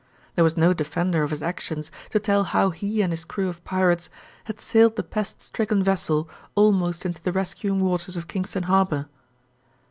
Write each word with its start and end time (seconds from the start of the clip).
There 0.33 0.43
was 0.43 0.57
no 0.57 0.73
defender 0.73 1.21
of 1.21 1.29
his 1.29 1.43
actions 1.43 1.91
to 2.09 2.17
tell 2.19 2.43
how 2.43 2.71
he 2.71 3.03
and 3.03 3.13
his 3.13 3.23
crew 3.23 3.49
of 3.49 3.63
pirates 3.63 4.09
had 4.45 4.59
sailed 4.59 4.95
the 4.95 5.03
pest 5.03 5.43
stricken 5.43 5.83
vessel 5.83 6.27
almost 6.55 7.05
into 7.05 7.21
the 7.21 7.31
rescuing 7.31 7.81
waters 7.81 8.17
of 8.17 8.27
Kingston 8.27 8.63
harbor. 8.63 9.05